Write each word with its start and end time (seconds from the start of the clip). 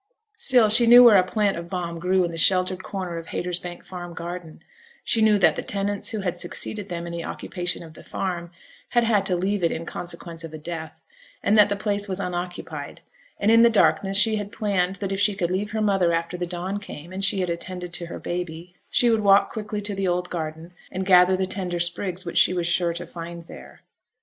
Still 0.35 0.67
she 0.69 0.87
knew 0.87 1.03
where 1.03 1.15
a 1.15 1.23
plant 1.23 1.57
of 1.57 1.69
balm 1.69 1.99
grew 1.99 2.23
in 2.23 2.31
the 2.31 2.37
sheltered 2.39 2.81
corner 2.81 3.19
of 3.19 3.27
Haytersbank 3.27 3.85
Farm 3.85 4.15
garden; 4.15 4.63
she 5.03 5.21
knew 5.21 5.37
that 5.37 5.55
the 5.55 5.61
tenants 5.61 6.09
who 6.09 6.21
had 6.21 6.37
succeeded 6.39 6.89
them 6.89 7.05
in 7.05 7.13
the 7.13 7.23
occupation 7.23 7.83
of 7.83 7.93
the 7.93 8.03
farm 8.03 8.49
had 8.89 9.03
had 9.03 9.27
to 9.27 9.35
leave 9.35 9.63
it 9.63 9.69
in 9.71 9.85
consequence 9.85 10.43
of 10.43 10.55
a 10.55 10.57
death, 10.57 11.03
and 11.43 11.55
that 11.55 11.69
the 11.69 11.75
place 11.75 12.07
was 12.07 12.19
unoccupied; 12.19 13.01
and 13.39 13.51
in 13.51 13.61
the 13.61 13.69
darkness 13.69 14.17
she 14.17 14.37
had 14.37 14.51
planned 14.51 14.95
that 14.95 15.11
if 15.11 15.19
she 15.19 15.35
could 15.35 15.51
leave 15.51 15.69
her 15.69 15.81
mother 15.81 16.11
after 16.11 16.35
the 16.35 16.47
dawn 16.47 16.79
came, 16.79 17.13
and 17.13 17.23
she 17.23 17.39
had 17.41 17.51
attended 17.51 17.93
to 17.93 18.07
her 18.07 18.17
baby, 18.17 18.73
she 18.89 19.11
would 19.11 19.21
walk 19.21 19.51
quickly 19.51 19.81
to 19.83 19.93
the 19.93 20.07
old 20.07 20.31
garden, 20.31 20.73
and 20.91 21.05
gather 21.05 21.37
the 21.37 21.45
tender 21.45 21.79
sprigs 21.79 22.25
which 22.25 22.39
she 22.39 22.55
was 22.55 22.65
sure 22.65 22.91
to 22.91 23.05
find 23.05 23.43
there. 23.43 23.81